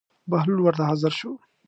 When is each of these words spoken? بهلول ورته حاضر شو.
بهلول 0.29 0.59
ورته 0.63 0.83
حاضر 0.89 1.11
شو. 1.19 1.31